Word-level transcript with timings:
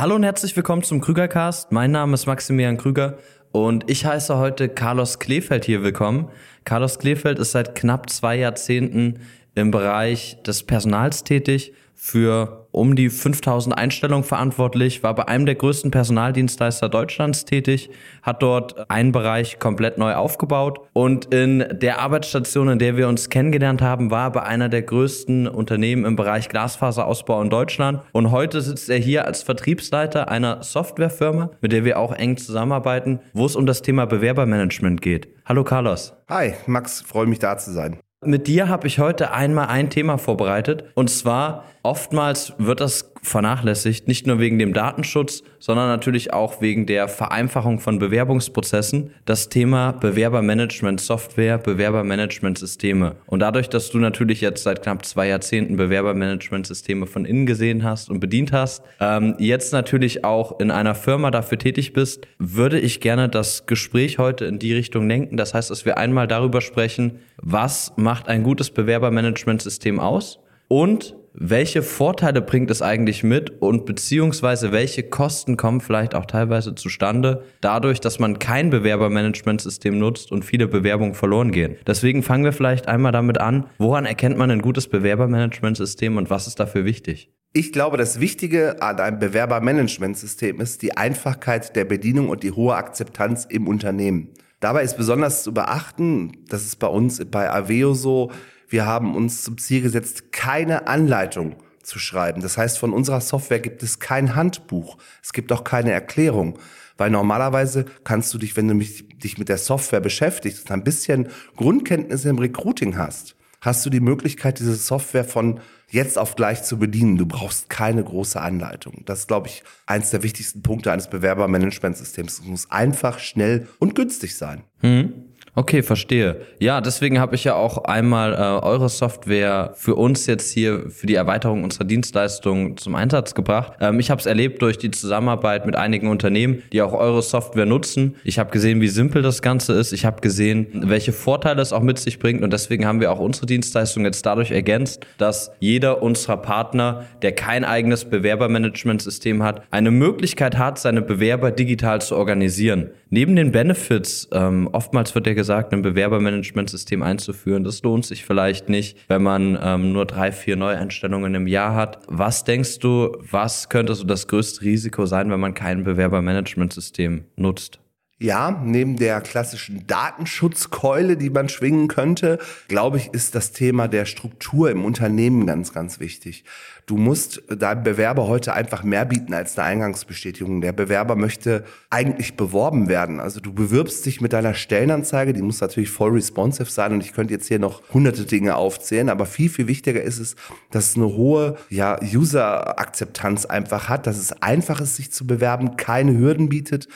Hallo 0.00 0.14
und 0.14 0.22
herzlich 0.22 0.56
willkommen 0.56 0.82
zum 0.82 1.02
Krügercast. 1.02 1.72
Mein 1.72 1.90
Name 1.90 2.14
ist 2.14 2.24
Maximilian 2.24 2.78
Krüger 2.78 3.18
und 3.52 3.90
ich 3.90 4.06
heiße 4.06 4.38
heute 4.38 4.70
Carlos 4.70 5.18
Kleefeld 5.18 5.66
hier 5.66 5.82
willkommen. 5.82 6.30
Carlos 6.64 6.98
Kleefeld 6.98 7.38
ist 7.38 7.50
seit 7.50 7.74
knapp 7.74 8.08
zwei 8.08 8.36
Jahrzehnten 8.36 9.18
im 9.54 9.70
Bereich 9.70 10.42
des 10.42 10.62
Personals 10.62 11.22
tätig 11.22 11.74
für 12.02 12.66
um 12.72 12.96
die 12.96 13.10
5000 13.10 13.76
Einstellungen 13.76 14.24
verantwortlich, 14.24 15.02
war 15.02 15.14
bei 15.14 15.28
einem 15.28 15.44
der 15.44 15.54
größten 15.54 15.90
Personaldienstleister 15.90 16.88
Deutschlands 16.88 17.44
tätig, 17.44 17.90
hat 18.22 18.42
dort 18.42 18.90
einen 18.90 19.12
Bereich 19.12 19.58
komplett 19.58 19.98
neu 19.98 20.14
aufgebaut 20.14 20.80
und 20.94 21.26
in 21.34 21.62
der 21.70 22.00
Arbeitsstation, 22.00 22.70
in 22.70 22.78
der 22.78 22.96
wir 22.96 23.06
uns 23.06 23.28
kennengelernt 23.28 23.82
haben, 23.82 24.10
war 24.10 24.32
bei 24.32 24.42
einer 24.42 24.70
der 24.70 24.80
größten 24.80 25.46
Unternehmen 25.46 26.06
im 26.06 26.16
Bereich 26.16 26.48
Glasfaserausbau 26.48 27.42
in 27.42 27.50
Deutschland 27.50 28.00
und 28.12 28.30
heute 28.30 28.62
sitzt 28.62 28.88
er 28.88 28.98
hier 28.98 29.26
als 29.26 29.42
Vertriebsleiter 29.42 30.30
einer 30.30 30.62
Softwarefirma, 30.62 31.50
mit 31.60 31.72
der 31.72 31.84
wir 31.84 31.98
auch 31.98 32.12
eng 32.12 32.38
zusammenarbeiten, 32.38 33.20
wo 33.34 33.44
es 33.44 33.56
um 33.56 33.66
das 33.66 33.82
Thema 33.82 34.06
Bewerbermanagement 34.06 35.02
geht. 35.02 35.28
Hallo 35.44 35.64
Carlos. 35.64 36.14
Hi, 36.30 36.54
Max, 36.66 37.02
freue 37.02 37.26
mich 37.26 37.40
da 37.40 37.58
zu 37.58 37.72
sein. 37.72 37.98
Mit 38.22 38.48
dir 38.48 38.68
habe 38.68 38.86
ich 38.86 38.98
heute 38.98 39.32
einmal 39.32 39.68
ein 39.68 39.88
Thema 39.88 40.18
vorbereitet. 40.18 40.84
Und 40.94 41.08
zwar, 41.08 41.64
oftmals 41.82 42.52
wird 42.58 42.80
das 42.80 43.09
vernachlässigt, 43.22 44.08
nicht 44.08 44.26
nur 44.26 44.38
wegen 44.38 44.58
dem 44.58 44.72
Datenschutz, 44.72 45.42
sondern 45.58 45.88
natürlich 45.88 46.32
auch 46.32 46.60
wegen 46.60 46.86
der 46.86 47.08
Vereinfachung 47.08 47.78
von 47.78 47.98
Bewerbungsprozessen. 47.98 49.10
Das 49.26 49.48
Thema 49.48 49.92
Bewerbermanagement-Software, 49.92 51.58
Bewerbermanagement-Systeme. 51.58 53.16
Und 53.26 53.40
dadurch, 53.40 53.68
dass 53.68 53.90
du 53.90 53.98
natürlich 53.98 54.40
jetzt 54.40 54.62
seit 54.62 54.82
knapp 54.82 55.04
zwei 55.04 55.28
Jahrzehnten 55.28 55.76
Bewerbermanagement-Systeme 55.76 57.06
von 57.06 57.24
innen 57.24 57.46
gesehen 57.46 57.84
hast 57.84 58.10
und 58.10 58.20
bedient 58.20 58.52
hast, 58.52 58.82
ähm, 59.00 59.34
jetzt 59.38 59.72
natürlich 59.72 60.24
auch 60.24 60.58
in 60.58 60.70
einer 60.70 60.94
Firma 60.94 61.30
dafür 61.30 61.58
tätig 61.58 61.92
bist, 61.92 62.26
würde 62.38 62.80
ich 62.80 63.00
gerne 63.00 63.28
das 63.28 63.66
Gespräch 63.66 64.18
heute 64.18 64.46
in 64.46 64.58
die 64.58 64.72
Richtung 64.72 65.08
lenken. 65.08 65.36
Das 65.36 65.54
heißt, 65.54 65.70
dass 65.70 65.84
wir 65.84 65.98
einmal 65.98 66.26
darüber 66.26 66.60
sprechen, 66.60 67.18
was 67.36 67.92
macht 67.96 68.28
ein 68.28 68.42
gutes 68.42 68.70
Bewerbermanagementsystem 68.70 70.00
aus 70.00 70.38
und 70.68 71.16
welche 71.32 71.82
Vorteile 71.82 72.42
bringt 72.42 72.70
es 72.70 72.82
eigentlich 72.82 73.22
mit 73.22 73.62
und 73.62 73.86
beziehungsweise 73.86 74.72
welche 74.72 75.04
Kosten 75.04 75.56
kommen 75.56 75.80
vielleicht 75.80 76.14
auch 76.14 76.26
teilweise 76.26 76.74
zustande 76.74 77.44
dadurch, 77.60 78.00
dass 78.00 78.18
man 78.18 78.38
kein 78.38 78.70
Bewerbermanagementsystem 78.70 79.98
nutzt 79.98 80.32
und 80.32 80.44
viele 80.44 80.66
Bewerbungen 80.66 81.14
verloren 81.14 81.52
gehen. 81.52 81.76
Deswegen 81.86 82.22
fangen 82.22 82.44
wir 82.44 82.52
vielleicht 82.52 82.88
einmal 82.88 83.12
damit 83.12 83.38
an, 83.38 83.66
woran 83.78 84.06
erkennt 84.06 84.38
man 84.38 84.50
ein 84.50 84.62
gutes 84.62 84.88
Bewerbermanagementsystem 84.88 86.16
und 86.16 86.30
was 86.30 86.46
ist 86.46 86.58
dafür 86.58 86.84
wichtig? 86.84 87.30
Ich 87.52 87.72
glaube, 87.72 87.96
das 87.96 88.20
Wichtige 88.20 88.80
an 88.80 89.00
einem 89.00 89.18
Bewerbermanagementsystem 89.18 90.60
ist 90.60 90.82
die 90.82 90.96
Einfachheit 90.96 91.74
der 91.74 91.84
Bedienung 91.84 92.28
und 92.28 92.42
die 92.42 92.52
hohe 92.52 92.74
Akzeptanz 92.74 93.44
im 93.44 93.66
Unternehmen. 93.66 94.30
Dabei 94.60 94.82
ist 94.82 94.96
besonders 94.96 95.42
zu 95.42 95.54
beachten, 95.54 96.32
das 96.48 96.64
ist 96.64 96.76
bei 96.76 96.86
uns 96.86 97.24
bei 97.24 97.50
Aveo 97.50 97.94
so, 97.94 98.30
wir 98.70 98.86
haben 98.86 99.14
uns 99.14 99.42
zum 99.42 99.58
Ziel 99.58 99.82
gesetzt, 99.82 100.32
keine 100.32 100.86
Anleitung 100.86 101.56
zu 101.82 101.98
schreiben. 101.98 102.40
Das 102.40 102.56
heißt, 102.56 102.78
von 102.78 102.92
unserer 102.92 103.20
Software 103.20 103.60
gibt 103.60 103.82
es 103.82 103.98
kein 103.98 104.36
Handbuch. 104.36 104.96
Es 105.22 105.32
gibt 105.32 105.52
auch 105.52 105.64
keine 105.64 105.92
Erklärung. 105.92 106.58
Weil 106.96 107.10
normalerweise 107.10 107.86
kannst 108.04 108.32
du 108.34 108.38
dich, 108.38 108.56
wenn 108.56 108.68
du 108.68 108.74
dich 108.74 109.38
mit 109.38 109.48
der 109.48 109.58
Software 109.58 110.00
beschäftigst 110.00 110.66
und 110.66 110.72
ein 110.72 110.84
bisschen 110.84 111.28
Grundkenntnisse 111.56 112.28
im 112.28 112.38
Recruiting 112.38 112.96
hast, 112.96 113.36
hast 113.60 113.84
du 113.84 113.90
die 113.90 114.00
Möglichkeit, 114.00 114.58
diese 114.58 114.74
Software 114.74 115.24
von 115.24 115.60
jetzt 115.88 116.18
auf 116.18 116.36
gleich 116.36 116.62
zu 116.62 116.78
bedienen. 116.78 117.16
Du 117.16 117.26
brauchst 117.26 117.68
keine 117.68 118.04
große 118.04 118.40
Anleitung. 118.40 119.02
Das 119.06 119.20
ist, 119.20 119.28
glaube 119.28 119.48
ich, 119.48 119.62
eines 119.86 120.10
der 120.10 120.22
wichtigsten 120.22 120.62
Punkte 120.62 120.92
eines 120.92 121.10
Bewerbermanagementsystems. 121.10 122.40
Es 122.40 122.44
muss 122.44 122.70
einfach, 122.70 123.18
schnell 123.18 123.66
und 123.78 123.94
günstig 123.94 124.36
sein. 124.36 124.62
Hm. 124.80 125.29
Okay, 125.56 125.82
verstehe. 125.82 126.42
Ja, 126.60 126.80
deswegen 126.80 127.18
habe 127.18 127.34
ich 127.34 127.42
ja 127.42 127.54
auch 127.54 127.84
einmal 127.84 128.34
äh, 128.34 128.64
eure 128.64 128.88
Software 128.88 129.72
für 129.74 129.96
uns 129.96 130.26
jetzt 130.26 130.52
hier 130.52 130.88
für 130.90 131.08
die 131.08 131.16
Erweiterung 131.16 131.64
unserer 131.64 131.84
Dienstleistung 131.84 132.76
zum 132.76 132.94
Einsatz 132.94 133.34
gebracht. 133.34 133.72
Ähm, 133.80 133.98
ich 133.98 134.10
habe 134.10 134.20
es 134.20 134.26
erlebt 134.26 134.62
durch 134.62 134.78
die 134.78 134.92
Zusammenarbeit 134.92 135.66
mit 135.66 135.74
einigen 135.74 136.08
Unternehmen, 136.08 136.62
die 136.72 136.82
auch 136.82 136.92
eure 136.92 137.20
Software 137.22 137.66
nutzen. 137.66 138.14
Ich 138.22 138.38
habe 138.38 138.50
gesehen, 138.50 138.80
wie 138.80 138.88
simpel 138.88 139.22
das 139.22 139.42
Ganze 139.42 139.72
ist. 139.72 139.92
Ich 139.92 140.04
habe 140.04 140.20
gesehen, 140.20 140.68
welche 140.86 141.12
Vorteile 141.12 141.60
es 141.60 141.72
auch 141.72 141.82
mit 141.82 141.98
sich 141.98 142.20
bringt 142.20 142.42
und 142.42 142.52
deswegen 142.52 142.86
haben 142.86 143.00
wir 143.00 143.10
auch 143.10 143.18
unsere 143.18 143.46
Dienstleistung 143.46 144.04
jetzt 144.04 144.24
dadurch 144.24 144.52
ergänzt, 144.52 145.04
dass 145.18 145.50
jeder 145.58 146.00
unserer 146.00 146.36
Partner, 146.36 147.06
der 147.22 147.32
kein 147.32 147.64
eigenes 147.64 148.04
Bewerbermanagementsystem 148.04 149.42
hat, 149.42 149.62
eine 149.72 149.90
Möglichkeit 149.90 150.58
hat, 150.58 150.78
seine 150.78 151.02
Bewerber 151.02 151.50
digital 151.50 152.00
zu 152.00 152.14
organisieren. 152.14 152.90
Neben 153.12 153.34
den 153.34 153.50
Benefits, 153.50 154.28
ähm, 154.32 154.68
oftmals 154.70 155.16
wird 155.16 155.26
ja 155.26 155.34
gesagt, 155.40 155.72
ein 155.72 155.80
Bewerbermanagementsystem 155.80 157.02
einzuführen, 157.02 157.64
das 157.64 157.82
lohnt 157.82 158.04
sich 158.04 158.26
vielleicht 158.26 158.68
nicht, 158.68 158.98
wenn 159.08 159.22
man 159.22 159.58
ähm, 159.62 159.92
nur 159.92 160.04
drei, 160.04 160.32
vier 160.32 160.56
Neueinstellungen 160.56 161.34
im 161.34 161.46
Jahr 161.46 161.74
hat. 161.74 161.98
Was 162.08 162.44
denkst 162.44 162.78
du, 162.80 163.16
was 163.20 163.70
könnte 163.70 163.94
so 163.94 164.04
das 164.04 164.28
größte 164.28 164.60
Risiko 164.60 165.06
sein, 165.06 165.30
wenn 165.30 165.40
man 165.40 165.54
kein 165.54 165.82
Bewerbermanagementsystem 165.82 167.24
nutzt? 167.36 167.80
Ja, 168.22 168.50
neben 168.62 168.96
der 168.96 169.22
klassischen 169.22 169.86
Datenschutzkeule, 169.86 171.16
die 171.16 171.30
man 171.30 171.48
schwingen 171.48 171.88
könnte, 171.88 172.38
glaube 172.68 172.98
ich, 172.98 173.14
ist 173.14 173.34
das 173.34 173.52
Thema 173.52 173.88
der 173.88 174.04
Struktur 174.04 174.70
im 174.70 174.84
Unternehmen 174.84 175.46
ganz, 175.46 175.72
ganz 175.72 176.00
wichtig. 176.00 176.44
Du 176.84 176.98
musst 176.98 177.42
deinem 177.48 177.82
Bewerber 177.82 178.26
heute 178.28 178.52
einfach 178.52 178.82
mehr 178.82 179.06
bieten 179.06 179.32
als 179.32 179.58
eine 179.58 179.68
Eingangsbestätigung. 179.68 180.60
Der 180.60 180.72
Bewerber 180.72 181.16
möchte 181.16 181.64
eigentlich 181.88 182.36
beworben 182.36 182.88
werden. 182.88 183.20
Also 183.20 183.40
du 183.40 183.54
bewirbst 183.54 184.04
dich 184.04 184.20
mit 184.20 184.34
deiner 184.34 184.52
Stellenanzeige, 184.52 185.32
die 185.32 185.40
muss 185.40 185.62
natürlich 185.62 185.88
voll 185.88 186.10
responsive 186.10 186.70
sein 186.70 186.92
und 186.92 187.02
ich 187.02 187.14
könnte 187.14 187.32
jetzt 187.32 187.48
hier 187.48 187.58
noch 187.58 187.80
hunderte 187.94 188.26
Dinge 188.26 188.56
aufzählen, 188.56 189.08
aber 189.08 189.24
viel, 189.24 189.48
viel 189.48 189.66
wichtiger 189.66 190.02
ist 190.02 190.18
es, 190.18 190.36
dass 190.70 190.90
es 190.90 190.96
eine 190.96 191.06
hohe 191.06 191.56
ja, 191.70 191.98
User-Akzeptanz 192.02 193.46
einfach 193.46 193.88
hat, 193.88 194.06
dass 194.06 194.18
es 194.18 194.42
einfach 194.42 194.82
ist, 194.82 194.96
sich 194.96 195.10
zu 195.10 195.26
bewerben, 195.26 195.78
keine 195.78 196.18
Hürden 196.18 196.50
bietet 196.50 196.86